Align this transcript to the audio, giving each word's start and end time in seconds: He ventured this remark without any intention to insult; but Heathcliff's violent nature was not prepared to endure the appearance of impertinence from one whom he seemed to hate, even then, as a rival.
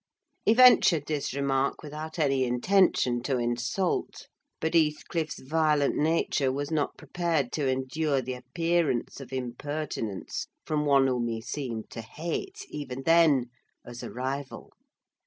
He 0.45 0.55
ventured 0.55 1.05
this 1.05 1.31
remark 1.31 1.83
without 1.83 2.17
any 2.17 2.43
intention 2.43 3.21
to 3.21 3.37
insult; 3.37 4.25
but 4.59 4.73
Heathcliff's 4.73 5.37
violent 5.39 5.95
nature 5.95 6.51
was 6.51 6.71
not 6.71 6.97
prepared 6.97 7.51
to 7.51 7.67
endure 7.69 8.19
the 8.19 8.33
appearance 8.33 9.19
of 9.21 9.31
impertinence 9.31 10.47
from 10.65 10.87
one 10.87 11.05
whom 11.05 11.27
he 11.27 11.39
seemed 11.39 11.91
to 11.91 12.01
hate, 12.01 12.65
even 12.69 13.03
then, 13.03 13.51
as 13.85 14.01
a 14.01 14.09
rival. 14.09 14.73